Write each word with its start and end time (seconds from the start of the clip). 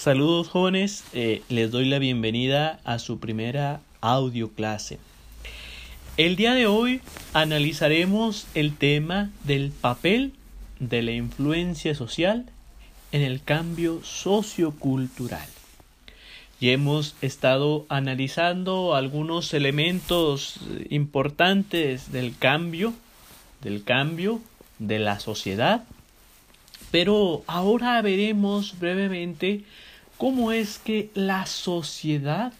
Saludos 0.00 0.48
jóvenes, 0.48 1.04
eh, 1.12 1.42
les 1.50 1.70
doy 1.70 1.84
la 1.84 1.98
bienvenida 1.98 2.80
a 2.84 2.98
su 2.98 3.20
primera 3.20 3.82
audio 4.00 4.48
clase. 4.48 4.98
El 6.16 6.36
día 6.36 6.54
de 6.54 6.66
hoy 6.66 7.02
analizaremos 7.34 8.46
el 8.54 8.74
tema 8.74 9.28
del 9.44 9.72
papel 9.72 10.32
de 10.78 11.02
la 11.02 11.10
influencia 11.10 11.94
social 11.94 12.46
en 13.12 13.20
el 13.20 13.42
cambio 13.42 14.00
sociocultural. 14.02 15.46
Y 16.60 16.70
hemos 16.70 17.14
estado 17.20 17.84
analizando 17.90 18.94
algunos 18.94 19.52
elementos 19.52 20.60
importantes 20.88 22.10
del 22.10 22.38
cambio, 22.38 22.94
del 23.60 23.84
cambio 23.84 24.40
de 24.78 24.98
la 24.98 25.20
sociedad 25.20 25.84
pero 26.90 27.44
ahora 27.46 28.00
veremos 28.02 28.78
brevemente 28.78 29.64
cómo 30.20 30.52
es 30.52 30.78
que 30.78 31.08
la 31.14 31.46
sociedad, 31.46 32.52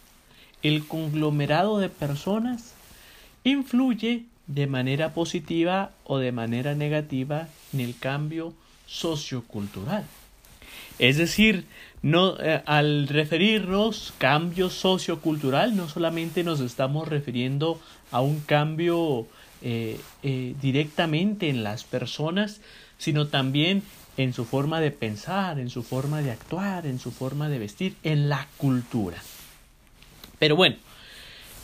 el 0.62 0.86
conglomerado 0.86 1.78
de 1.78 1.90
personas, 1.90 2.72
influye 3.44 4.24
de 4.46 4.66
manera 4.66 5.12
positiva 5.12 5.90
o 6.04 6.16
de 6.16 6.32
manera 6.32 6.74
negativa 6.74 7.48
en 7.74 7.80
el 7.80 7.98
cambio 7.98 8.54
sociocultural. 8.86 10.06
Es 10.98 11.18
decir, 11.18 11.66
no, 12.00 12.40
eh, 12.40 12.62
al 12.64 13.08
referirnos 13.08 14.14
cambio 14.16 14.70
sociocultural, 14.70 15.76
no 15.76 15.86
solamente 15.86 16.42
nos 16.44 16.60
estamos 16.60 17.08
refiriendo 17.08 17.78
a 18.10 18.22
un 18.22 18.40
cambio 18.40 19.26
eh, 19.60 20.00
eh, 20.22 20.54
directamente 20.62 21.50
en 21.50 21.62
las 21.62 21.84
personas, 21.84 22.62
sino 22.96 23.26
también 23.26 23.82
en 24.22 24.34
su 24.34 24.44
forma 24.44 24.80
de 24.80 24.90
pensar, 24.90 25.58
en 25.58 25.70
su 25.70 25.82
forma 25.82 26.20
de 26.20 26.30
actuar, 26.30 26.84
en 26.84 26.98
su 26.98 27.10
forma 27.10 27.48
de 27.48 27.58
vestir, 27.58 27.94
en 28.02 28.28
la 28.28 28.46
cultura. 28.58 29.16
Pero 30.38 30.56
bueno, 30.56 30.76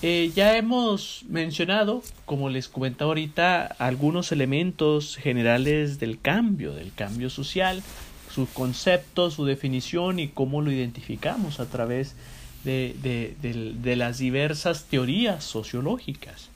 eh, 0.00 0.32
ya 0.34 0.56
hemos 0.56 1.24
mencionado, 1.28 2.02
como 2.24 2.48
les 2.48 2.68
comentaba 2.68 3.10
ahorita, 3.10 3.66
algunos 3.78 4.32
elementos 4.32 5.16
generales 5.16 5.98
del 5.98 6.18
cambio, 6.18 6.72
del 6.72 6.94
cambio 6.94 7.28
social, 7.28 7.82
su 8.34 8.46
concepto, 8.48 9.30
su 9.30 9.44
definición 9.44 10.18
y 10.18 10.28
cómo 10.28 10.62
lo 10.62 10.72
identificamos 10.72 11.60
a 11.60 11.66
través 11.66 12.16
de 12.64 13.94
las 13.96 14.16
diversas 14.16 14.84
teorías 14.84 15.44
sociológicas. 15.44 16.55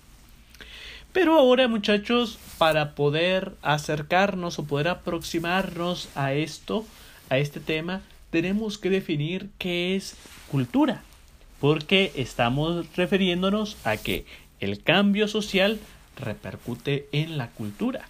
Pero 1.12 1.38
ahora, 1.38 1.66
muchachos, 1.66 2.38
para 2.56 2.94
poder 2.94 3.52
acercarnos 3.62 4.58
o 4.58 4.64
poder 4.64 4.88
aproximarnos 4.88 6.08
a 6.14 6.34
esto, 6.34 6.84
a 7.30 7.38
este 7.38 7.58
tema, 7.58 8.02
tenemos 8.30 8.78
que 8.78 8.90
definir 8.90 9.50
qué 9.58 9.96
es 9.96 10.14
cultura, 10.50 11.02
porque 11.60 12.12
estamos 12.14 12.86
refiriéndonos 12.94 13.76
a 13.84 13.96
que 13.96 14.24
el 14.60 14.82
cambio 14.82 15.26
social 15.26 15.80
repercute 16.16 17.08
en 17.12 17.38
la 17.38 17.48
cultura. 17.48 18.08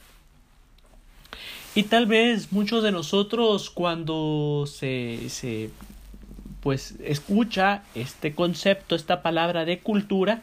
Y 1.74 1.84
tal 1.84 2.06
vez 2.06 2.52
muchos 2.52 2.82
de 2.82 2.92
nosotros 2.92 3.70
cuando 3.70 4.64
se, 4.66 5.28
se 5.28 5.70
pues 6.60 6.96
escucha 7.02 7.84
este 7.94 8.34
concepto, 8.34 8.94
esta 8.94 9.22
palabra 9.22 9.64
de 9.64 9.78
cultura, 9.78 10.42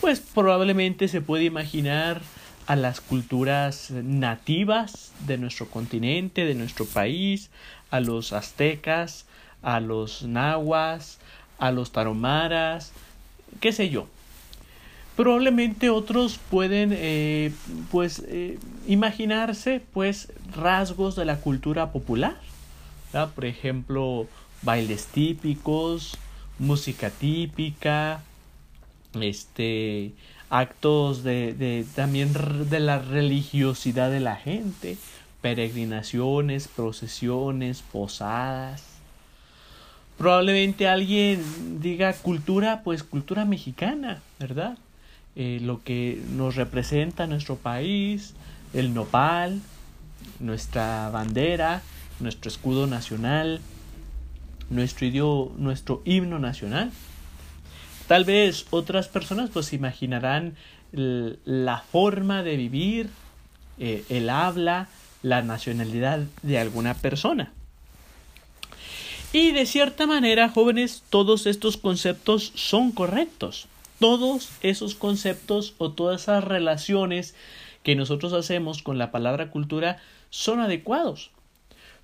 pues 0.00 0.20
probablemente 0.20 1.08
se 1.08 1.20
puede 1.20 1.44
imaginar 1.44 2.22
a 2.66 2.76
las 2.76 3.00
culturas 3.00 3.90
nativas 3.90 5.12
de 5.26 5.38
nuestro 5.38 5.68
continente, 5.68 6.44
de 6.44 6.54
nuestro 6.54 6.86
país, 6.86 7.50
a 7.90 8.00
los 8.00 8.32
aztecas, 8.32 9.26
a 9.62 9.80
los 9.80 10.22
nahuas, 10.22 11.18
a 11.58 11.70
los 11.72 11.92
taromaras, 11.92 12.92
qué 13.60 13.72
sé 13.72 13.90
yo. 13.90 14.06
Probablemente 15.16 15.90
otros 15.90 16.38
pueden 16.50 16.92
eh, 16.94 17.52
pues 17.90 18.22
eh, 18.26 18.58
imaginarse 18.86 19.82
pues 19.92 20.32
rasgos 20.56 21.16
de 21.16 21.26
la 21.26 21.36
cultura 21.40 21.92
popular, 21.92 22.36
por 23.34 23.44
ejemplo 23.44 24.28
bailes 24.62 25.06
típicos, 25.06 26.16
música 26.58 27.10
típica, 27.10 28.22
este 29.14 30.12
actos 30.48 31.22
de, 31.22 31.54
de 31.54 31.86
también 31.94 32.32
de 32.68 32.80
la 32.80 32.98
religiosidad 32.98 34.10
de 34.10 34.20
la 34.20 34.36
gente, 34.36 34.98
peregrinaciones, 35.40 36.68
procesiones, 36.68 37.82
posadas. 37.82 38.84
Probablemente 40.18 40.86
alguien 40.86 41.80
diga 41.80 42.12
cultura, 42.12 42.82
pues 42.82 43.02
cultura 43.02 43.44
mexicana, 43.44 44.20
¿verdad? 44.38 44.76
Eh, 45.36 45.60
lo 45.62 45.82
que 45.82 46.20
nos 46.36 46.56
representa 46.56 47.26
nuestro 47.26 47.56
país, 47.56 48.34
el 48.74 48.92
nopal, 48.92 49.60
nuestra 50.40 51.08
bandera, 51.10 51.82
nuestro 52.18 52.50
escudo 52.50 52.86
nacional, 52.86 53.60
nuestro, 54.68 55.52
nuestro 55.56 56.02
himno 56.04 56.38
nacional. 56.38 56.90
Tal 58.10 58.24
vez 58.24 58.66
otras 58.70 59.06
personas 59.06 59.50
pues 59.50 59.72
imaginarán 59.72 60.56
la 60.90 61.78
forma 61.92 62.42
de 62.42 62.56
vivir, 62.56 63.08
eh, 63.78 64.02
el 64.08 64.30
habla, 64.30 64.88
la 65.22 65.42
nacionalidad 65.42 66.18
de 66.42 66.58
alguna 66.58 66.94
persona. 66.94 67.52
Y 69.32 69.52
de 69.52 69.64
cierta 69.64 70.08
manera, 70.08 70.48
jóvenes, 70.48 71.04
todos 71.08 71.46
estos 71.46 71.76
conceptos 71.76 72.50
son 72.56 72.90
correctos. 72.90 73.68
Todos 74.00 74.50
esos 74.60 74.96
conceptos 74.96 75.74
o 75.78 75.92
todas 75.92 76.22
esas 76.22 76.42
relaciones 76.42 77.36
que 77.84 77.94
nosotros 77.94 78.32
hacemos 78.32 78.82
con 78.82 78.98
la 78.98 79.12
palabra 79.12 79.52
cultura 79.52 79.98
son 80.30 80.58
adecuados. 80.58 81.30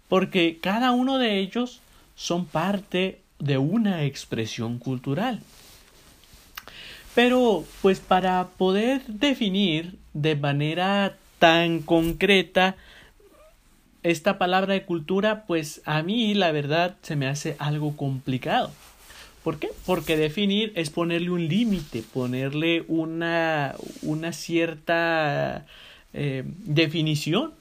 Porque 0.06 0.58
cada 0.62 0.92
uno 0.92 1.18
de 1.18 1.40
ellos 1.40 1.80
son 2.14 2.44
parte 2.46 3.22
de 3.40 3.58
una 3.58 4.04
expresión 4.04 4.78
cultural. 4.78 5.42
Pero, 7.16 7.64
pues 7.80 7.98
para 7.98 8.46
poder 8.58 9.00
definir 9.06 9.96
de 10.12 10.36
manera 10.36 11.16
tan 11.38 11.80
concreta 11.80 12.76
esta 14.02 14.36
palabra 14.36 14.74
de 14.74 14.84
cultura, 14.84 15.46
pues 15.46 15.80
a 15.86 16.02
mí 16.02 16.34
la 16.34 16.52
verdad 16.52 16.94
se 17.00 17.16
me 17.16 17.26
hace 17.26 17.56
algo 17.58 17.96
complicado. 17.96 18.70
¿Por 19.42 19.58
qué? 19.58 19.70
Porque 19.86 20.18
definir 20.18 20.72
es 20.74 20.90
ponerle 20.90 21.30
un 21.30 21.48
límite, 21.48 22.02
ponerle 22.02 22.84
una, 22.86 23.74
una 24.02 24.34
cierta 24.34 25.64
eh, 26.12 26.44
definición. 26.66 27.54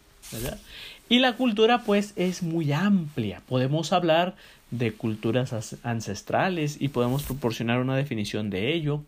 Y 1.08 1.20
la 1.20 1.38
cultura 1.38 1.84
pues 1.84 2.12
es 2.18 2.44
muy 2.44 2.74
amplia. 2.74 3.42
Podemos 3.48 3.94
hablar 3.94 4.36
de 4.70 4.92
culturas 4.92 5.78
ancestrales 5.84 6.76
y 6.78 6.90
podemos 6.90 7.24
proporcionar 7.24 7.80
una 7.80 7.96
definición 7.96 8.50
de 8.50 8.74
ello 8.74 9.02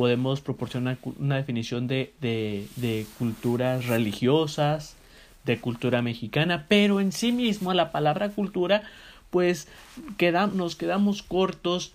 podemos 0.00 0.40
proporcionar 0.40 0.96
una 1.18 1.36
definición 1.36 1.86
de, 1.86 2.14
de, 2.22 3.06
culturas 3.18 3.84
religiosas, 3.84 4.96
de 5.44 5.60
cultura 5.60 6.00
mexicana, 6.00 6.64
pero 6.68 7.00
en 7.00 7.12
sí 7.12 7.32
mismo 7.32 7.74
la 7.74 7.92
palabra 7.92 8.30
cultura, 8.30 8.82
pues 9.28 9.68
nos 10.54 10.76
quedamos 10.76 11.22
cortos 11.22 11.92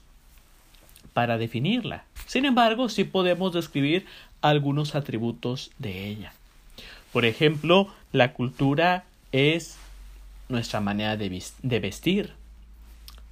para 1.13 1.39
definirla. 1.39 2.03
Sin 2.27 2.45
embargo, 2.45 2.89
sí 2.89 3.05
podemos 3.05 3.53
describir 3.53 4.05
algunos 4.39 4.93
atributos 4.93 5.71
de 5.79 6.07
ella. 6.07 6.31
Por 7.11 7.25
ejemplo, 7.25 7.87
la 8.11 8.33
cultura 8.33 9.05
es 9.31 9.77
nuestra 10.47 10.79
manera 10.79 11.17
de, 11.17 11.43
de 11.63 11.79
vestir, 11.79 12.33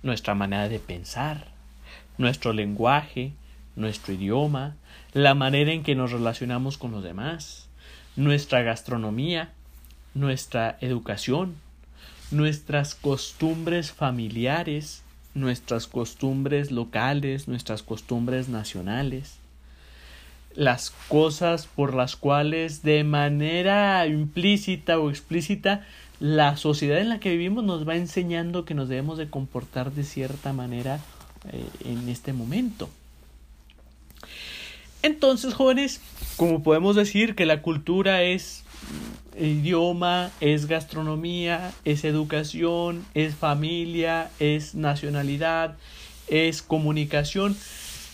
nuestra 0.02 0.34
manera 0.34 0.68
de 0.68 0.80
pensar, 0.80 1.50
nuestro 2.18 2.54
lenguaje, 2.54 3.34
nuestro 3.76 4.14
idioma, 4.14 4.76
la 5.14 5.34
manera 5.34 5.72
en 5.72 5.84
que 5.84 5.96
nos 5.96 6.12
relacionamos 6.12 6.78
con 6.78 6.92
los 6.92 7.04
demás, 7.04 7.68
nuestra 8.16 8.62
gastronomía, 8.62 9.52
nuestra 10.14 10.78
educación, 10.82 11.56
nuestras 12.32 12.96
costumbres 12.96 13.92
familiares, 13.92 15.04
nuestras 15.34 15.88
costumbres 15.88 16.72
locales, 16.72 17.48
nuestras 17.48 17.84
costumbres 17.84 18.50
nacionales, 18.50 19.38
las 20.56 20.92
cosas 21.08 21.66
por 21.66 21.96
las 21.96 22.16
cuales 22.16 22.84
de 22.84 23.04
manera 23.04 24.06
implícita 24.06 25.00
o 25.00 25.10
explícita 25.10 25.86
la 26.20 26.58
sociedad 26.58 27.00
en 27.00 27.10
la 27.10 27.20
que 27.20 27.32
vivimos 27.32 27.64
nos 27.64 27.88
va 27.88 27.96
enseñando 27.96 28.66
que 28.66 28.76
nos 28.76 28.88
debemos 28.88 29.18
de 29.18 29.30
comportar 29.30 29.92
de 29.92 30.04
cierta 30.04 30.54
manera 30.54 31.00
eh, 31.52 31.66
en 31.86 32.08
este 32.08 32.34
momento. 32.34 32.90
Entonces, 35.04 35.54
jóvenes, 35.54 36.00
como 36.38 36.64
podemos 36.64 36.96
decir 36.96 37.36
que 37.36 37.46
la 37.46 37.62
cultura 37.62 38.24
es 38.24 38.64
idioma, 39.38 40.32
es 40.40 40.66
gastronomía, 40.68 41.74
es 41.84 42.06
educación, 42.06 43.06
es 43.14 43.36
familia, 43.36 44.32
es 44.40 44.76
nacionalidad, 44.76 45.76
es 46.28 46.62
comunicación. 46.62 47.58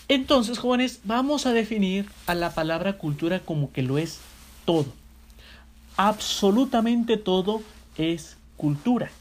Entonces, 0.07 0.57
jóvenes, 0.57 1.01
vamos 1.03 1.45
a 1.45 1.53
definir 1.53 2.07
a 2.25 2.33
la 2.33 2.55
palabra 2.55 2.93
cultura 2.93 3.39
como 3.39 3.71
que 3.71 3.83
lo 3.83 3.99
es 3.99 4.19
todo. 4.65 4.87
Absolutamente 5.95 7.17
todo 7.17 7.61
es 7.97 8.35
cultura. 8.57 9.11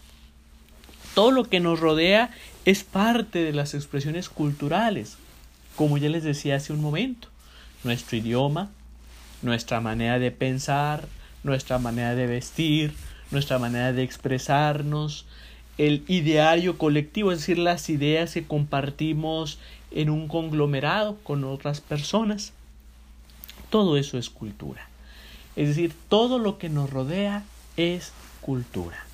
Todo 1.14 1.32
lo 1.32 1.44
que 1.44 1.60
nos 1.60 1.80
rodea 1.80 2.30
es 2.64 2.82
parte 2.82 3.42
de 3.42 3.52
las 3.52 3.74
expresiones 3.74 4.30
culturales, 4.30 5.18
como 5.76 5.98
ya 5.98 6.08
les 6.08 6.24
decía 6.24 6.56
hace 6.56 6.72
un 6.72 6.80
momento. 6.80 7.27
Nuestro 7.84 8.16
idioma, 8.16 8.70
nuestra 9.42 9.80
manera 9.80 10.18
de 10.18 10.30
pensar, 10.30 11.06
nuestra 11.42 11.78
manera 11.78 12.14
de 12.14 12.26
vestir, 12.26 12.94
nuestra 13.30 13.58
manera 13.58 13.92
de 13.92 14.02
expresarnos, 14.02 15.26
el 15.78 16.04
ideario 16.08 16.76
colectivo, 16.76 17.30
es 17.30 17.38
decir, 17.38 17.58
las 17.58 17.88
ideas 17.88 18.34
que 18.34 18.44
compartimos 18.44 19.58
en 19.92 20.10
un 20.10 20.26
conglomerado 20.26 21.16
con 21.22 21.44
otras 21.44 21.80
personas. 21.80 22.52
Todo 23.70 23.96
eso 23.96 24.18
es 24.18 24.28
cultura. 24.28 24.88
Es 25.54 25.68
decir, 25.68 25.92
todo 26.08 26.38
lo 26.38 26.58
que 26.58 26.68
nos 26.68 26.90
rodea 26.90 27.44
es 27.76 28.12
cultura. 28.40 29.04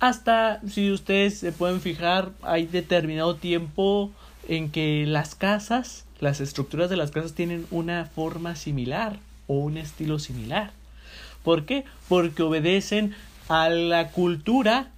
Hasta, 0.00 0.60
si 0.68 0.90
ustedes 0.90 1.38
se 1.38 1.52
pueden 1.52 1.80
fijar, 1.80 2.32
hay 2.42 2.66
determinado 2.66 3.36
tiempo 3.36 4.10
en 4.46 4.70
que 4.70 5.04
las 5.06 5.34
casas, 5.34 6.04
las 6.24 6.40
estructuras 6.40 6.88
de 6.88 6.96
las 6.96 7.10
casas 7.10 7.34
tienen 7.34 7.66
una 7.70 8.06
forma 8.06 8.56
similar 8.56 9.18
o 9.46 9.58
un 9.58 9.76
estilo 9.76 10.18
similar. 10.18 10.72
¿Por 11.42 11.66
qué? 11.66 11.84
Porque 12.08 12.42
obedecen 12.42 13.14
a 13.48 13.68
la 13.68 14.08
cultura 14.08 14.90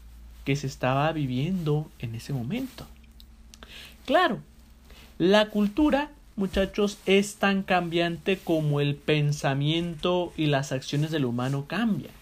que 0.45 0.55
se 0.55 0.69
estaba 0.69 1.11
viviendo 1.13 1.91
en 1.99 2.15
ese 2.15 2.33
momento. 2.33 2.87
Claro, 4.05 4.39
la 5.19 5.49
cultura, 5.49 6.11
muchachos, 6.37 6.99
es 7.07 7.35
tan 7.35 7.65
cambiante 7.65 8.39
como 8.39 8.81
el 8.81 8.95
pensamiento 8.95 10.33
y 10.37 10.47
las 10.47 10.71
acciones 10.71 11.11
del 11.11 11.25
humano 11.25 11.67
cambian. 11.67 12.15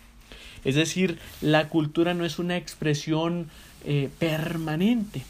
Es 0.65 0.77
decir, 0.77 1.19
la 1.43 1.69
cultura 1.69 2.15
no 2.15 2.25
es 2.25 2.39
una 2.39 2.57
expresión 2.57 3.51
eh, 3.85 4.09
permanente. 4.19 5.23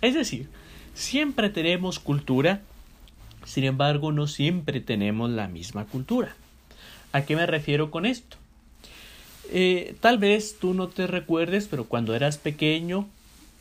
Es 0.00 0.14
decir, 0.14 0.48
siempre 0.94 1.50
tenemos 1.50 1.98
cultura, 1.98 2.62
sin 3.44 3.64
embargo, 3.64 4.12
no 4.12 4.26
siempre 4.26 4.80
tenemos 4.80 5.30
la 5.30 5.48
misma 5.48 5.84
cultura. 5.86 6.34
¿A 7.12 7.22
qué 7.22 7.36
me 7.36 7.46
refiero 7.46 7.90
con 7.90 8.06
esto? 8.06 8.36
Eh, 9.50 9.96
tal 10.00 10.18
vez 10.18 10.56
tú 10.58 10.72
no 10.74 10.88
te 10.88 11.06
recuerdes, 11.06 11.68
pero 11.68 11.84
cuando 11.84 12.14
eras 12.14 12.38
pequeño, 12.38 13.06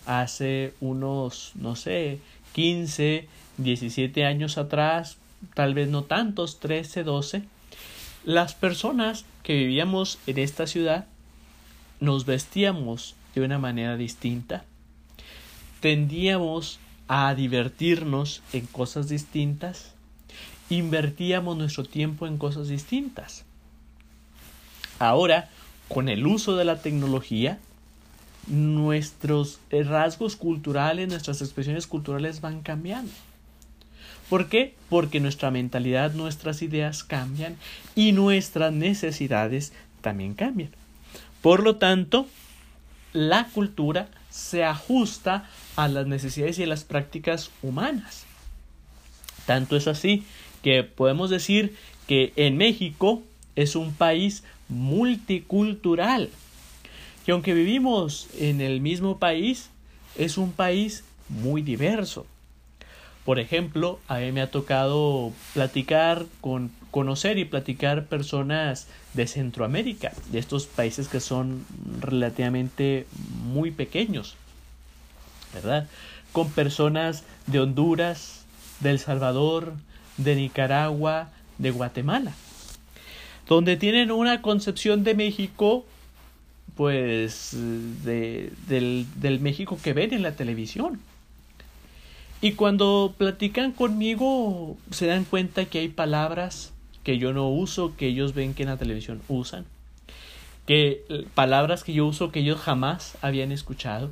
hace 0.06 0.74
unos, 0.80 1.52
no 1.56 1.76
sé, 1.76 2.20
15, 2.54 3.28
17 3.58 4.26
años 4.26 4.58
atrás, 4.58 5.18
tal 5.54 5.74
vez 5.74 5.90
no 5.90 6.04
tantos, 6.04 6.60
13, 6.60 7.04
12, 7.04 7.44
las 8.24 8.54
personas 8.54 9.26
que 9.44 9.56
vivíamos 9.56 10.20
en 10.28 10.38
esta 10.38 10.68
ciudad 10.68 11.08
nos 12.00 12.26
vestíamos 12.26 13.16
de 13.36 13.42
una 13.42 13.58
manera 13.58 13.98
distinta, 13.98 14.64
tendíamos 15.80 16.80
a 17.14 17.36
divertirnos 17.36 18.42
en 18.54 18.66
cosas 18.68 19.10
distintas, 19.10 19.92
invertíamos 20.70 21.58
nuestro 21.58 21.84
tiempo 21.84 22.26
en 22.26 22.38
cosas 22.38 22.70
distintas. 22.70 23.44
Ahora, 24.98 25.50
con 25.90 26.08
el 26.08 26.26
uso 26.26 26.56
de 26.56 26.64
la 26.64 26.82
tecnología, 26.82 27.60
nuestros 28.48 29.60
rasgos 29.70 30.38
culturales, 30.38 31.10
nuestras 31.10 31.42
expresiones 31.42 31.86
culturales 31.86 32.40
van 32.40 32.62
cambiando. 32.62 33.12
¿Por 34.30 34.48
qué? 34.48 34.74
Porque 34.90 35.20
nuestra 35.20 35.52
mentalidad, 35.52 36.14
nuestras 36.14 36.62
ideas 36.62 37.04
cambian 37.04 37.58
y 37.94 38.14
nuestras 38.14 38.72
necesidades 38.72 39.74
también 40.00 40.34
cambian. 40.34 40.70
Por 41.42 41.62
lo 41.62 41.76
tanto, 41.76 42.26
la 43.12 43.50
cultura 43.50 44.08
se 44.32 44.64
ajusta 44.64 45.48
a 45.76 45.88
las 45.88 46.08
necesidades 46.08 46.58
y 46.58 46.64
a 46.64 46.68
las 46.68 46.84
prácticas 46.84 47.52
humanas. 47.62 48.26
Tanto 49.46 49.76
es 49.76 49.88
así 49.88 50.24
que 50.64 50.84
podemos 50.84 51.30
decir 51.30 51.76
que 52.08 52.34
en 52.36 52.58
México 52.58 53.22
es 53.56 53.76
un 53.76 53.94
país 53.94 54.44
multicultural. 54.70 56.30
Que 57.26 57.34
aunque 57.34 57.54
vivimos 57.54 58.30
en 58.40 58.62
el 58.62 58.82
mismo 58.82 59.20
país, 59.20 59.70
es 60.18 60.38
un 60.38 60.52
país 60.52 61.04
muy 61.30 61.62
diverso. 61.62 62.26
Por 63.26 63.40
ejemplo, 63.40 64.00
a 64.08 64.18
mí 64.18 64.32
me 64.32 64.42
ha 64.42 64.50
tocado 64.50 65.32
platicar 65.54 66.26
con 66.42 66.72
conocer 66.90 67.38
y 67.38 67.46
platicar 67.46 68.06
personas 68.06 68.88
de 69.14 69.28
Centroamérica, 69.28 70.12
de 70.32 70.40
estos 70.40 70.66
países 70.66 71.08
que 71.08 71.20
son 71.20 71.66
relativamente 72.02 73.06
muy 73.52 73.72
pequeños, 73.72 74.36
¿verdad? 75.54 75.88
Con 76.32 76.50
personas 76.50 77.24
de 77.48 77.60
Honduras, 77.60 78.46
de 78.80 78.92
El 78.92 79.00
Salvador, 79.00 79.74
de 80.18 80.36
Nicaragua, 80.36 81.30
de 81.58 81.72
Guatemala 81.72 82.34
donde 83.52 83.76
tienen 83.76 84.12
una 84.12 84.42
concepción 84.42 85.04
de 85.04 85.14
México, 85.14 85.86
pues, 86.76 87.52
de, 87.54 88.50
del, 88.68 89.06
del 89.18 89.42
México 89.42 89.78
que 89.84 89.92
ven 89.92 90.14
en 90.14 90.22
la 90.22 90.38
televisión. 90.38 91.02
Y 92.40 92.54
cuando 92.54 93.14
platican 93.18 93.74
conmigo, 93.74 94.78
se 94.92 95.06
dan 95.06 95.26
cuenta 95.26 95.66
que 95.66 95.80
hay 95.80 95.90
palabras 95.90 96.72
que 97.04 97.18
yo 97.18 97.34
no 97.34 97.50
uso, 97.50 97.94
que 97.98 98.08
ellos 98.08 98.34
ven 98.34 98.54
que 98.54 98.64
en 98.64 98.70
la 98.70 98.78
televisión 98.78 99.22
usan, 99.28 99.66
que 100.66 101.26
palabras 101.34 101.84
que 101.84 101.94
yo 101.94 102.06
uso 102.06 102.32
que 102.32 102.40
ellos 102.40 102.60
jamás 102.60 103.18
habían 103.22 103.52
escuchado, 103.52 104.12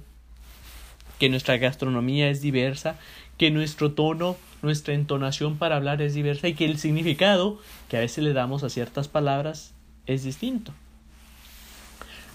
que 1.19 1.29
nuestra 1.29 1.57
gastronomía 1.57 2.29
es 2.29 2.41
diversa, 2.41 2.97
que 3.37 3.51
nuestro 3.51 3.91
tono 3.91 4.37
nuestra 4.61 4.93
entonación 4.93 5.57
para 5.57 5.75
hablar 5.75 6.01
es 6.01 6.13
diversa 6.13 6.47
y 6.47 6.53
que 6.53 6.65
el 6.65 6.77
significado 6.77 7.59
que 7.87 7.97
a 7.97 8.01
veces 8.01 8.23
le 8.23 8.33
damos 8.33 8.63
a 8.63 8.69
ciertas 8.69 9.07
palabras 9.07 9.73
es 10.05 10.23
distinto. 10.23 10.73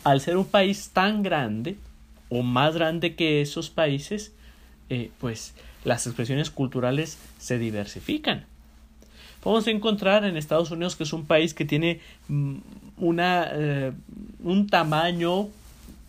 Al 0.04 0.20
ser 0.20 0.36
un 0.36 0.46
país 0.46 0.90
tan 0.92 1.22
grande 1.22 1.76
o 2.28 2.42
más 2.42 2.74
grande 2.74 3.14
que 3.14 3.40
esos 3.40 3.70
países, 3.70 4.32
eh, 4.90 5.10
pues 5.18 5.54
las 5.84 6.06
expresiones 6.06 6.50
culturales 6.50 7.18
se 7.38 7.58
diversifican. 7.58 8.46
Vamos 9.44 9.66
a 9.66 9.70
encontrar 9.70 10.24
en 10.24 10.36
Estados 10.36 10.70
Unidos 10.70 10.96
que 10.96 11.04
es 11.04 11.12
un 11.12 11.26
país 11.26 11.52
que 11.52 11.64
tiene 11.64 12.00
mm, 12.28 12.56
una, 12.98 13.48
eh, 13.52 13.92
un 14.42 14.66
tamaño 14.68 15.48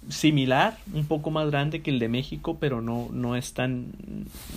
similar, 0.10 0.78
un 0.94 1.06
poco 1.06 1.32
más 1.32 1.50
grande 1.50 1.82
que 1.82 1.90
el 1.90 2.00
de 2.00 2.08
México, 2.08 2.58
pero 2.60 2.82
no, 2.82 3.10
no, 3.12 3.36
es 3.36 3.54
tan, 3.54 3.88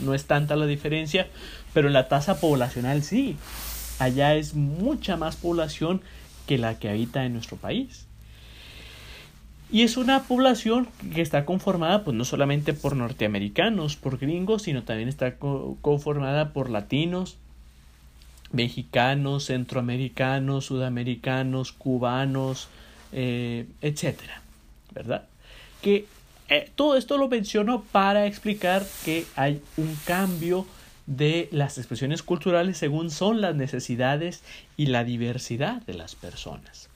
no 0.04 0.14
es 0.14 0.26
tanta 0.26 0.56
la 0.56 0.66
diferencia, 0.66 1.26
pero 1.72 1.88
la 1.88 2.08
tasa 2.08 2.38
poblacional 2.40 3.02
sí. 3.02 3.36
Allá 3.98 4.36
es 4.36 4.54
mucha 4.54 5.16
más 5.16 5.36
población 5.36 6.02
que 6.46 6.58
la 6.58 6.78
que 6.78 6.88
habita 6.88 7.24
en 7.24 7.32
nuestro 7.32 7.56
país. 7.56 8.06
Y 9.70 9.82
es 9.82 9.96
una 9.96 10.22
población 10.22 10.88
que 11.14 11.20
está 11.20 11.44
conformada 11.44 12.04
pues 12.04 12.16
no 12.16 12.24
solamente 12.24 12.72
por 12.72 12.96
norteamericanos, 12.96 13.96
por 13.96 14.18
gringos, 14.18 14.62
sino 14.62 14.84
también 14.84 15.08
está 15.08 15.36
conformada 15.36 16.52
por 16.52 16.70
latinos, 16.70 17.36
mexicanos, 18.52 19.46
centroamericanos, 19.46 20.66
sudamericanos, 20.66 21.72
cubanos, 21.72 22.68
eh, 23.12 23.66
etcétera, 23.82 24.42
¿verdad? 24.92 25.24
que 25.82 26.06
eh, 26.48 26.70
todo 26.74 26.96
esto 26.96 27.18
lo 27.18 27.28
menciono 27.28 27.82
para 27.92 28.26
explicar 28.26 28.86
que 29.04 29.26
hay 29.36 29.60
un 29.76 29.96
cambio 30.04 30.66
de 31.06 31.48
las 31.52 31.78
expresiones 31.78 32.22
culturales 32.22 32.78
según 32.78 33.10
son 33.10 33.40
las 33.40 33.54
necesidades 33.54 34.42
y 34.76 34.86
la 34.86 35.04
diversidad 35.04 35.82
de 35.82 35.94
las 35.94 36.14
personas. 36.14 36.88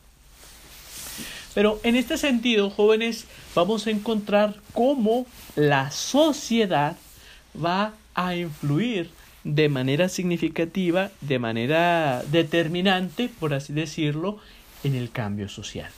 Pero 1.55 1.81
en 1.83 1.97
este 1.97 2.17
sentido, 2.17 2.71
jóvenes, 2.71 3.27
vamos 3.55 3.87
a 3.87 3.91
encontrar 3.91 4.57
cómo 4.73 5.27
la 5.55 5.91
sociedad 5.91 6.97
va 7.63 7.93
a 8.15 8.35
influir 8.35 9.11
de 9.45 9.69
manera 9.69 10.09
significativa, 10.09 11.11
de 11.21 11.39
manera 11.39 12.23
determinante, 12.31 13.29
por 13.29 13.55
así 13.55 13.73
decirlo, 13.73 14.39
en 14.85 14.95
el 14.95 15.11
cambio 15.11 15.49
social. 15.49 15.91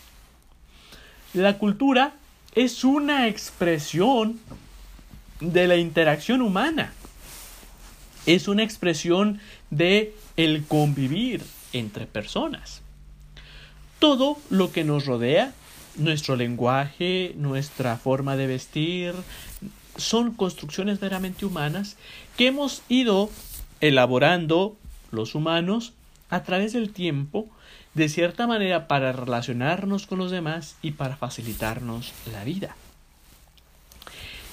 La 1.32 1.58
cultura 1.58 2.14
es 2.54 2.84
una 2.84 3.26
expresión 3.28 4.38
de 5.40 5.66
la 5.66 5.76
interacción 5.76 6.42
humana. 6.42 6.92
Es 8.26 8.48
una 8.48 8.62
expresión 8.62 9.40
de 9.70 10.14
el 10.36 10.64
convivir 10.64 11.42
entre 11.72 12.06
personas. 12.06 12.80
todo 13.98 14.36
lo 14.50 14.70
que 14.70 14.84
nos 14.84 15.06
rodea, 15.06 15.54
nuestro 15.96 16.36
lenguaje, 16.36 17.32
nuestra 17.36 17.96
forma 17.96 18.36
de 18.36 18.46
vestir, 18.46 19.14
son 19.96 20.32
construcciones 20.32 21.00
meramente 21.00 21.46
humanas 21.46 21.96
que 22.36 22.48
hemos 22.48 22.82
ido 22.88 23.30
elaborando 23.80 24.76
los 25.10 25.34
humanos 25.34 25.92
a 26.30 26.42
través 26.42 26.72
del 26.72 26.90
tiempo, 26.90 27.46
de 27.94 28.08
cierta 28.08 28.46
manera 28.46 28.88
para 28.88 29.12
relacionarnos 29.12 30.06
con 30.06 30.18
los 30.18 30.30
demás 30.30 30.76
y 30.82 30.92
para 30.92 31.16
facilitarnos 31.16 32.12
la 32.32 32.44
vida. 32.44 32.76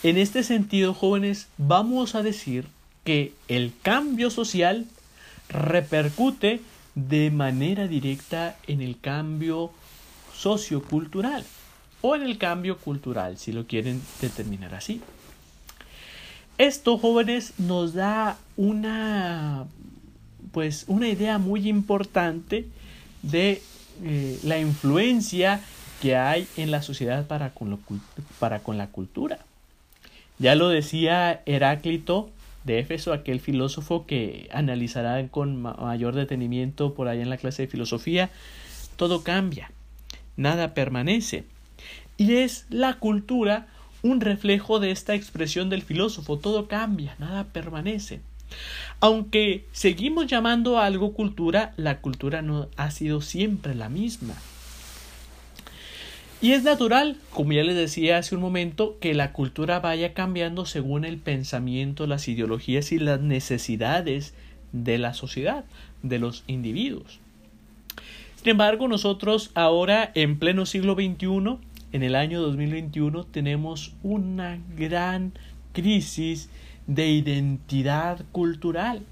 En 0.03 0.17
este 0.17 0.43
sentido, 0.43 0.93
jóvenes, 0.93 1.47
vamos 1.57 2.15
a 2.15 2.23
decir 2.23 2.67
que 3.03 3.33
el 3.47 3.73
cambio 3.81 4.29
social 4.29 4.85
repercute 5.49 6.61
de 6.95 7.31
manera 7.31 7.87
directa 7.87 8.57
en 8.67 8.81
el 8.81 8.99
cambio 8.99 9.71
sociocultural 10.33 11.45
o 12.01 12.15
en 12.15 12.23
el 12.23 12.37
cambio 12.37 12.77
cultural, 12.77 13.37
si 13.37 13.51
lo 13.51 13.67
quieren 13.67 14.01
determinar 14.19 14.73
así. 14.73 15.01
Esto, 16.61 16.99
jóvenes, 16.99 17.55
nos 17.57 17.95
da 17.95 18.37
una 18.55 19.65
pues 20.51 20.85
una 20.87 21.07
idea 21.07 21.39
muy 21.39 21.67
importante 21.67 22.67
de 23.23 23.63
eh, 24.03 24.39
la 24.43 24.59
influencia 24.59 25.59
que 26.03 26.15
hay 26.15 26.47
en 26.57 26.69
la 26.69 26.83
sociedad 26.83 27.25
para 27.25 27.55
con, 27.55 27.79
para 28.37 28.59
con 28.59 28.77
la 28.77 28.85
cultura. 28.89 29.39
Ya 30.37 30.53
lo 30.53 30.69
decía 30.69 31.41
Heráclito 31.47 32.29
de 32.63 32.77
Éfeso, 32.77 33.11
aquel 33.11 33.39
filósofo 33.39 34.05
que 34.05 34.47
analizará 34.53 35.27
con 35.29 35.63
mayor 35.63 36.13
detenimiento 36.13 36.93
por 36.93 37.07
allá 37.07 37.23
en 37.23 37.31
la 37.31 37.37
clase 37.37 37.63
de 37.63 37.69
filosofía, 37.69 38.29
todo 38.97 39.23
cambia, 39.23 39.71
nada 40.37 40.75
permanece. 40.75 41.43
Y 42.17 42.33
es 42.33 42.67
la 42.69 42.99
cultura 42.99 43.65
un 44.03 44.21
reflejo 44.21 44.79
de 44.79 44.91
esta 44.91 45.15
expresión 45.15 45.69
del 45.69 45.81
filósofo, 45.81 46.37
todo 46.37 46.67
cambia, 46.67 47.15
nada 47.19 47.45
permanece. 47.45 48.21
Aunque 48.99 49.65
seguimos 49.71 50.27
llamando 50.27 50.77
a 50.77 50.85
algo 50.85 51.13
cultura, 51.13 51.73
la 51.77 52.01
cultura 52.01 52.41
no 52.41 52.67
ha 52.77 52.91
sido 52.91 53.21
siempre 53.21 53.75
la 53.75 53.89
misma. 53.89 54.35
Y 56.41 56.53
es 56.53 56.63
natural, 56.63 57.17
como 57.29 57.51
ya 57.53 57.63
les 57.63 57.75
decía 57.75 58.17
hace 58.17 58.33
un 58.33 58.41
momento, 58.41 58.97
que 58.99 59.13
la 59.13 59.31
cultura 59.31 59.79
vaya 59.79 60.13
cambiando 60.13 60.65
según 60.65 61.05
el 61.05 61.17
pensamiento, 61.17 62.07
las 62.07 62.27
ideologías 62.27 62.91
y 62.91 62.97
las 62.97 63.21
necesidades 63.21 64.33
de 64.71 64.97
la 64.97 65.13
sociedad, 65.13 65.65
de 66.01 66.17
los 66.17 66.43
individuos. 66.47 67.19
Sin 68.37 68.49
embargo, 68.49 68.87
nosotros 68.87 69.51
ahora, 69.53 70.11
en 70.15 70.39
pleno 70.39 70.65
siglo 70.65 70.95
XXI, 70.95 71.59
en 71.91 72.03
el 72.03 72.15
año 72.15 72.41
2021, 72.41 73.25
tenemos 73.25 73.93
una 74.03 74.59
gran 74.77 75.33
crisis 75.73 76.49
de 76.87 77.09
identidad 77.09 78.23
cultural 78.31 79.03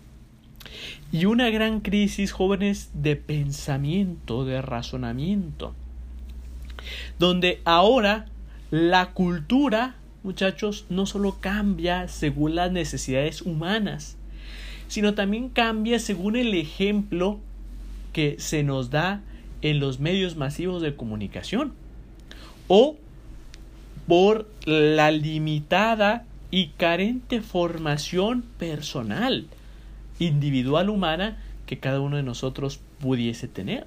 y 1.12 1.26
una 1.26 1.50
gran 1.50 1.82
crisis, 1.82 2.32
jóvenes, 2.32 2.92
de 2.94 3.16
pensamiento, 3.16 4.46
de 4.46 4.62
razonamiento 4.62 5.74
donde 7.18 7.62
ahora 7.66 8.26
la 8.72 9.12
cultura, 9.12 9.96
muchachos, 10.24 10.86
no 10.90 11.06
solo 11.06 11.38
cambia 11.40 12.08
según 12.08 12.56
las 12.56 12.72
necesidades 12.72 13.42
humanas, 13.42 14.18
sino 14.88 15.14
también 15.14 15.50
cambia 15.50 16.00
según 16.00 16.36
el 16.36 16.54
ejemplo 16.54 17.40
que 18.14 18.36
se 18.40 18.64
nos 18.64 18.90
da 18.90 19.22
en 19.62 19.80
los 19.80 20.00
medios 20.00 20.36
masivos 20.36 20.82
de 20.82 20.96
comunicación 20.96 21.74
o 22.70 22.96
por 24.08 24.48
la 24.64 25.12
limitada 25.12 26.24
y 26.52 26.68
carente 26.70 27.42
formación 27.42 28.44
personal, 28.58 29.48
individual 30.20 30.90
humana 30.90 31.38
que 31.66 31.80
cada 31.80 32.00
uno 32.00 32.16
de 32.16 32.24
nosotros 32.24 32.80
pudiese 33.02 33.48
tener. 33.48 33.86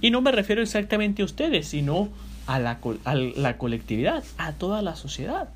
Y 0.00 0.10
no 0.10 0.20
me 0.20 0.30
refiero 0.30 0.62
exactamente 0.62 1.22
a 1.22 1.24
ustedes, 1.24 1.68
sino 1.68 2.10
a 2.46 2.58
la, 2.58 2.78
la 3.34 3.56
colectividad, 3.56 4.22
a 4.36 4.52
toda 4.52 4.82
la 4.82 4.94
sociedad. 4.94 5.48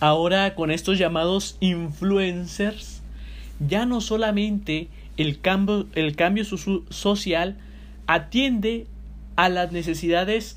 Ahora 0.00 0.54
con 0.54 0.70
estos 0.70 0.98
llamados 0.98 1.56
influencers, 1.60 3.02
ya 3.60 3.86
no 3.86 4.00
solamente 4.00 4.88
el 5.16 5.40
cambio, 5.40 5.86
el 5.94 6.16
cambio 6.16 6.44
social 6.44 7.58
atiende 8.06 8.86
a 9.36 9.48
las 9.48 9.72
necesidades 9.72 10.56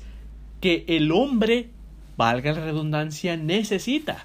que 0.64 0.86
el 0.88 1.12
hombre, 1.12 1.68
valga 2.16 2.54
la 2.54 2.64
redundancia, 2.64 3.36
necesita, 3.36 4.24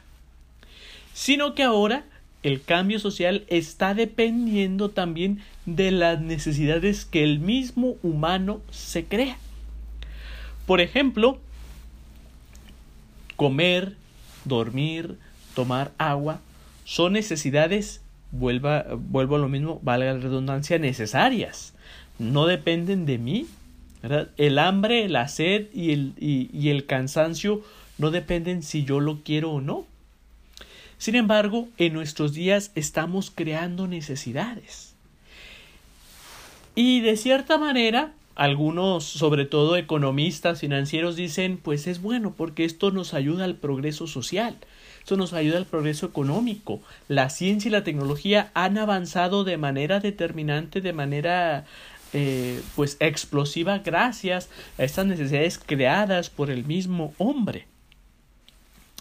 sino 1.14 1.54
que 1.54 1.64
ahora 1.64 2.06
el 2.44 2.62
cambio 2.62 2.98
social 3.00 3.44
está 3.50 3.94
dependiendo 3.94 4.88
también 4.88 5.42
de 5.66 5.92
las 5.92 6.22
necesidades 6.22 7.04
que 7.04 7.26
el 7.26 7.40
mismo 7.40 7.98
humano 8.04 8.62
se 8.72 9.04
crea. 9.04 9.36
Por 10.66 10.80
ejemplo, 10.80 11.40
comer, 13.36 13.98
dormir, 14.46 15.18
tomar 15.56 15.92
agua, 15.98 16.40
son 16.86 17.12
necesidades, 17.12 18.02
vuelva, 18.32 18.86
vuelvo 18.96 19.36
a 19.36 19.40
lo 19.40 19.50
mismo, 19.50 19.82
valga 19.84 20.14
la 20.14 20.20
redundancia, 20.22 20.80
necesarias. 20.80 21.74
No 22.18 22.46
dependen 22.46 23.06
de 23.06 23.18
mí. 23.18 23.46
El 24.38 24.60
hambre, 24.60 25.10
la 25.10 25.28
sed 25.28 25.68
y 25.74 25.92
el, 25.92 26.14
y 26.18 26.70
el 26.70 26.86
cansancio 26.86 27.62
no 27.98 28.12
dependen 28.12 28.64
si 28.64 28.86
yo 28.86 29.00
lo 29.00 29.22
quiero 29.24 29.52
o 29.52 29.62
no. 29.62 29.86
Sin 30.98 31.16
embargo, 31.16 31.68
en 31.78 31.94
nuestros 31.94 32.34
días 32.34 32.72
estamos 32.76 33.32
creando 33.34 33.88
necesidades. 33.88 34.94
Y 36.76 37.02
de 37.02 37.18
cierta 37.18 37.58
manera, 37.58 38.14
algunos, 38.36 39.04
sobre 39.04 39.44
todo 39.46 39.76
economistas 39.76 40.62
financieros, 40.62 41.18
dicen, 41.18 41.58
pues 41.58 41.88
es 41.88 42.02
bueno 42.02 42.34
porque 42.38 42.64
esto 42.64 42.92
nos 42.92 43.14
ayuda 43.14 43.44
al 43.44 43.56
progreso 43.56 44.08
social, 44.08 44.56
esto 45.00 45.18
nos 45.18 45.34
ayuda 45.34 45.58
al 45.58 45.66
progreso 45.66 46.06
económico. 46.06 46.80
La 47.10 47.30
ciencia 47.30 47.68
y 47.68 47.72
la 47.72 47.84
tecnología 47.84 48.52
han 48.54 48.78
avanzado 48.78 49.44
de 49.44 49.58
manera 49.58 50.00
determinante, 50.00 50.80
de 50.80 50.94
manera 50.94 51.66
eh, 52.14 52.62
pues 52.76 52.98
explosiva 53.00 53.80
gracias 53.80 54.50
a 54.78 54.84
estas 54.84 55.06
necesidades 55.06 55.60
creadas 55.60 56.30
por 56.30 56.50
el 56.50 56.66
mismo 56.66 57.14
hombre. 57.18 57.68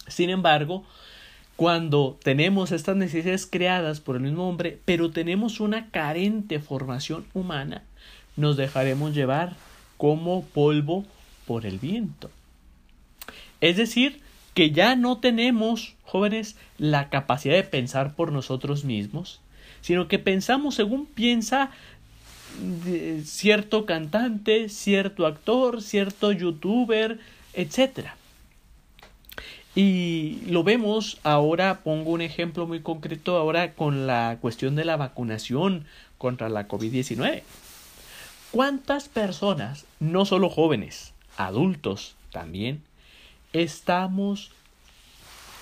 Sin 0.07 0.31
embargo, 0.31 0.85
cuando 1.57 2.19
tenemos 2.23 2.71
estas 2.71 2.97
necesidades 2.97 3.47
creadas 3.47 4.01
por 4.01 4.17
el 4.17 4.23
mismo 4.23 4.49
hombre, 4.49 4.79
pero 4.85 5.11
tenemos 5.11 5.61
una 5.61 5.91
carente 5.91 6.61
formación 6.61 7.27
humana, 7.35 7.83
nos 8.37 8.57
dejaremos 8.57 9.15
llevar 9.15 9.57
como 9.97 10.45
polvo 10.45 11.05
por 11.47 11.67
el 11.67 11.79
viento. 11.79 12.31
Es 13.61 13.77
decir, 13.77 14.21
que 14.55 14.71
ya 14.71 14.97
no 14.97 15.19
tenemos, 15.19 15.95
jóvenes, 16.05 16.57
la 16.79 17.11
capacidad 17.11 17.55
de 17.55 17.65
pensar 17.65 18.15
por 18.15 18.33
nosotros 18.33 18.85
mismos, 18.85 19.41
sino 19.81 20.09
que 20.09 20.19
pensamos 20.19 20.75
según 20.75 21.07
piensa 21.07 21.71
cierto 23.25 23.87
cantante, 23.87 24.69
cierto 24.69 25.27
actor, 25.27 25.83
cierto 25.83 26.33
youtuber, 26.33 27.19
etcétera. 27.53 28.17
Y 29.75 30.41
lo 30.47 30.65
vemos 30.65 31.19
ahora, 31.23 31.81
pongo 31.85 32.11
un 32.11 32.21
ejemplo 32.21 32.67
muy 32.67 32.81
concreto 32.81 33.37
ahora 33.37 33.75
con 33.75 34.07
la 34.07 34.39
cuestión 34.41 34.75
de 34.75 34.85
la 34.85 34.97
vacunación 34.97 35.85
contra 36.17 36.49
la 36.49 36.67
COVID-19. 36.67 37.43
¿Cuántas 38.51 39.09
personas, 39.09 39.85
no 40.01 40.25
solo 40.25 40.49
jóvenes, 40.49 41.13
adultos 41.37 42.17
también, 42.33 42.83
estamos 43.53 44.51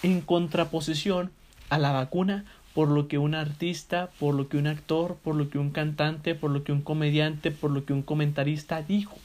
en 0.02 0.20
contraposición 0.20 1.30
a 1.68 1.78
la 1.78 1.92
vacuna 1.92 2.44
por 2.76 2.90
lo 2.90 3.08
que 3.08 3.16
un 3.16 3.34
artista, 3.34 4.10
por 4.20 4.34
lo 4.34 4.50
que 4.50 4.58
un 4.58 4.66
actor, 4.66 5.16
por 5.24 5.34
lo 5.34 5.48
que 5.48 5.56
un 5.56 5.70
cantante, 5.70 6.34
por 6.34 6.50
lo 6.50 6.62
que 6.62 6.72
un 6.72 6.82
comediante, 6.82 7.50
por 7.50 7.70
lo 7.70 7.86
que 7.86 7.94
un 7.94 8.02
comentarista 8.02 8.82
dijo? 8.82 9.16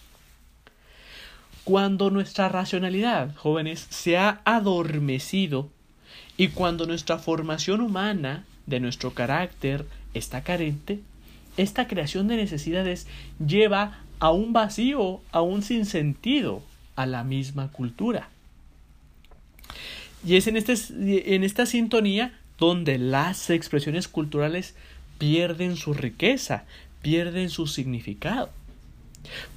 Cuando 1.66 2.10
nuestra 2.12 2.48
racionalidad, 2.48 3.36
jóvenes, 3.36 3.88
se 3.90 4.18
ha 4.18 4.40
adormecido 4.46 5.68
y 6.38 6.48
cuando 6.48 6.86
nuestra 6.86 7.18
formación 7.18 7.82
humana 7.82 8.46
de 8.68 8.80
nuestro 8.80 9.14
carácter 9.14 9.86
está 10.14 10.44
carente, 10.44 11.02
esta 11.58 11.90
creación 11.90 12.30
de 12.30 12.38
necesidades 12.38 13.06
lleva 13.46 14.00
a 14.20 14.32
un 14.32 14.54
vacío, 14.54 15.20
a 15.34 15.42
un 15.42 15.62
sinsentido 15.62 16.62
a 16.96 17.06
la 17.06 17.26
misma 17.26 17.70
cultura. 17.70 18.30
Y 20.26 20.38
es 20.38 20.48
en, 20.48 20.56
este, 20.56 21.36
en 21.36 21.44
esta 21.44 21.66
sintonía 21.66 22.32
donde 22.62 23.00
las 23.00 23.50
expresiones 23.50 24.08
culturales 24.08 24.76
pierden 25.18 25.78
su 25.78 25.96
riqueza, 25.96 26.66
pierden 27.02 27.50
su 27.50 27.66
significado. 27.66 28.52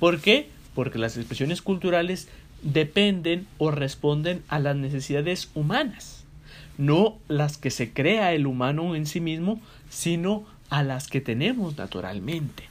¿Por 0.00 0.23
qué? 0.23 0.49
Porque 0.75 0.99
las 0.99 1.18
expresiones 1.18 1.61
culturales 1.61 2.28
dependen 2.62 3.46
o 3.58 3.70
responden 3.70 4.42
a 4.49 4.58
las 4.58 4.76
necesidades 4.76 5.50
humanas, 5.54 6.25
no 6.78 7.18
las 7.28 7.58
que 7.58 7.70
se 7.70 7.92
crea 7.92 8.32
el 8.32 8.46
humano 8.46 8.96
en 8.96 9.04
sí 9.04 9.20
mismo, 9.20 9.61
sino 9.90 10.46
a 10.70 10.82
las 10.82 11.06
que 11.06 11.20
tenemos 11.20 11.76
naturalmente. 11.76 12.64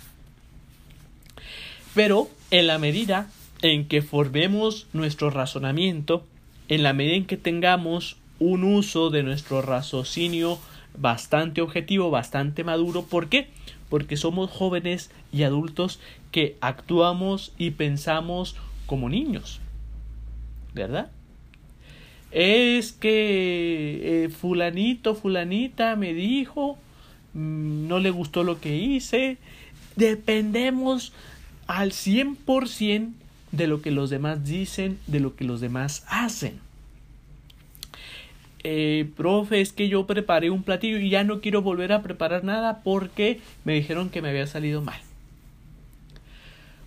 Pero 1.94 2.28
en 2.50 2.66
la 2.66 2.80
medida 2.80 3.30
en 3.62 3.88
que 3.88 4.02
formemos 4.02 4.88
nuestro 4.94 5.30
razonamiento, 5.30 6.26
en 6.70 6.82
la 6.82 6.94
medida 6.94 7.18
en 7.18 7.26
que 7.26 7.38
tengamos 7.38 8.18
un 8.44 8.66
uso 8.66 9.10
de 9.10 9.24
nuestro 9.24 9.62
raciocinio 9.62 10.60
bastante 10.98 11.62
objetivo, 11.62 12.12
bastante 12.12 12.64
maduro, 12.64 13.04
¿por 13.04 13.30
qué? 13.30 13.48
Porque 13.90 14.18
somos 14.18 14.52
jóvenes 14.52 15.12
y 15.32 15.44
adultos 15.44 16.00
que 16.32 16.58
actuamos 16.60 17.54
y 17.58 17.72
pensamos 17.72 18.56
como 18.86 19.08
niños, 19.08 19.62
¿verdad? 20.74 21.10
Es 22.32 22.92
que 22.92 24.26
eh, 24.26 24.30
fulanito, 24.30 25.16
fulanita 25.16 25.96
me 25.96 26.14
dijo, 26.14 26.78
mm, 27.34 27.88
no 27.88 28.00
le 28.00 28.12
gustó 28.12 28.44
lo 28.44 28.60
que 28.60 28.76
hice, 28.76 29.38
dependemos 29.96 31.14
al 31.68 31.92
100% 31.92 33.14
de 33.52 33.68
lo 33.68 33.82
que 33.82 33.92
los 33.92 34.10
demás 34.10 34.44
dicen, 34.44 35.00
de 35.08 35.20
lo 35.22 35.36
que 35.36 35.46
los 35.46 35.62
demás 35.62 36.04
hacen. 36.08 36.63
Eh, 38.64 39.10
profe, 39.18 39.60
es 39.60 39.74
que 39.74 39.90
yo 39.90 40.08
preparé 40.08 40.50
un 40.50 40.64
platillo 40.64 40.98
y 40.98 41.10
ya 41.10 41.24
no 41.26 41.42
quiero 41.42 41.62
volver 41.62 41.92
a 41.92 42.02
preparar 42.02 42.46
nada 42.46 42.82
porque 42.84 43.42
me 43.66 43.74
dijeron 43.74 44.10
que 44.10 44.22
me 44.22 44.30
había 44.30 44.48
salido 44.48 44.82
mal. 44.82 45.00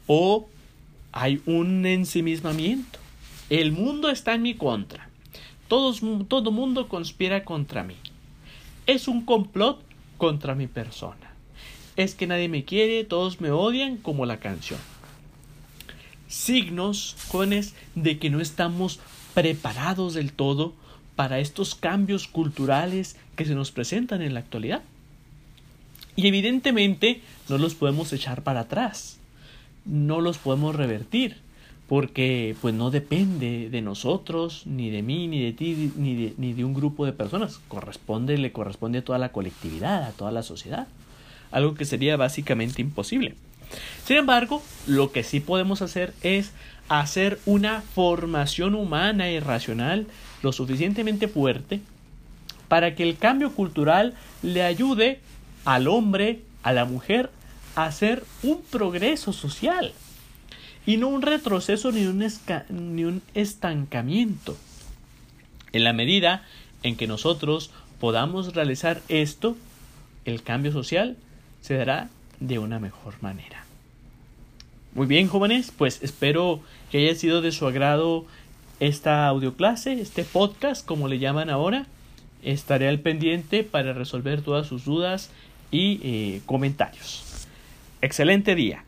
O 0.07 0.49
hay 1.13 1.43
un 1.45 1.85
ensimismamiento. 1.85 2.99
El 3.51 3.73
mundo 3.73 4.09
está 4.11 4.35
en 4.35 4.43
mi 4.43 4.55
contra. 4.55 5.09
Todos, 5.69 6.01
todo 6.29 6.51
mundo 6.51 6.89
conspira 6.89 7.45
contra 7.45 7.83
mí. 7.83 7.97
Es 8.87 9.07
un 9.09 9.25
complot 9.25 9.81
contra 10.17 10.55
mi 10.55 10.69
persona. 10.69 11.33
Es 11.97 12.15
que 12.15 12.27
nadie 12.27 12.49
me 12.49 12.65
quiere, 12.65 13.05
todos 13.05 13.41
me 13.41 13.51
odian 13.51 13.97
como 13.99 14.27
la 14.27 14.39
canción. 14.39 14.81
Signos, 16.29 17.17
jóvenes, 17.29 17.75
de 17.95 18.19
que 18.19 18.31
no 18.31 18.41
estamos 18.41 19.01
preparados 19.35 20.15
del 20.15 20.33
todo 20.33 20.75
para 21.17 21.41
estos 21.41 21.75
cambios 21.75 22.29
culturales 22.29 23.17
que 23.35 23.47
se 23.47 23.55
nos 23.55 23.73
presentan 23.73 24.23
en 24.23 24.35
la 24.35 24.41
actualidad. 24.41 24.83
Y 26.15 26.27
evidentemente 26.29 27.23
no 27.49 27.59
los 27.59 27.75
podemos 27.75 28.13
echar 28.13 28.43
para 28.43 28.61
atrás, 28.61 29.19
no 29.85 30.21
los 30.21 30.39
podemos 30.39 30.75
revertir, 30.77 31.37
porque 31.89 32.57
pues 32.61 32.75
no 32.75 32.91
depende 32.91 33.69
de 33.71 33.83
nosotros, 33.83 34.63
ni 34.67 34.91
de 34.91 35.03
mí, 35.03 35.29
ni 35.29 35.43
de 35.43 35.53
ti, 35.53 35.93
ni 35.97 36.15
de, 36.15 36.35
ni 36.37 36.53
de 36.53 36.65
un 36.65 36.75
grupo 36.75 37.07
de 37.07 37.13
personas. 37.13 37.61
Corresponde, 37.69 38.39
le 38.39 38.53
corresponde 38.53 38.99
a 38.99 39.05
toda 39.05 39.19
la 39.19 39.31
colectividad, 39.31 40.05
a 40.05 40.13
toda 40.13 40.31
la 40.31 40.43
sociedad. 40.43 40.87
Algo 41.51 41.75
que 41.75 41.85
sería 41.85 42.17
básicamente 42.17 42.83
imposible. 42.83 43.35
Sin 44.05 44.17
embargo, 44.17 44.63
lo 44.87 45.13
que 45.13 45.23
sí 45.23 45.41
podemos 45.41 45.83
hacer 45.83 46.13
es 46.23 46.53
hacer 46.89 47.39
una 47.47 47.83
formación 47.83 48.75
humana 48.75 49.31
y 49.31 49.41
racional 49.41 50.07
lo 50.43 50.53
suficientemente 50.53 51.29
fuerte 51.29 51.81
para 52.69 52.95
que 52.95 53.03
el 53.03 53.17
cambio 53.17 53.53
cultural 53.53 54.15
le 54.43 54.63
ayude 54.63 55.21
al 55.65 55.89
hombre, 55.89 56.41
a 56.63 56.73
la 56.73 56.85
mujer, 56.85 57.31
a 57.75 57.85
hacer 57.85 58.25
un 58.43 58.63
progreso 58.63 59.33
social 59.33 59.93
y 60.87 60.97
no 60.97 61.09
un 61.09 61.23
retroceso 61.23 61.93
ni 61.93 62.07
un, 62.07 62.25
ni 62.71 63.05
un 63.05 63.23
estancamiento. 63.35 64.57
En 65.73 65.85
la 65.85 65.93
medida 65.93 66.45
en 66.83 66.97
que 66.97 67.07
nosotros 67.07 67.71
podamos 68.01 68.55
realizar 68.55 69.03
esto, 69.09 69.57
el 70.25 70.43
cambio 70.43 70.73
social 70.73 71.17
se 71.61 71.75
dará 71.75 72.09
de 72.41 72.59
una 72.59 72.79
mejor 72.79 73.15
manera. 73.21 73.65
Muy 74.95 75.07
bien, 75.07 75.29
jóvenes, 75.29 75.73
pues 75.77 76.03
espero 76.03 76.61
que 76.91 76.99
haya 76.99 77.15
sido 77.15 77.43
de 77.43 77.53
su 77.53 77.67
agrado 77.67 78.25
esta 78.81 79.27
audioclase, 79.27 80.01
este 80.01 80.25
podcast, 80.25 80.85
como 80.87 81.09
le 81.09 81.19
llaman 81.19 81.51
ahora. 81.51 81.87
Estaré 82.43 82.89
al 82.89 83.01
pendiente 83.01 83.65
para 83.65 83.93
resolver 83.93 84.43
todas 84.43 84.67
sus 84.67 84.85
dudas 84.85 85.31
y 85.71 86.01
eh, 86.03 86.41
comentarios. 86.47 87.49
Excelente 88.01 88.55
día. 88.55 88.85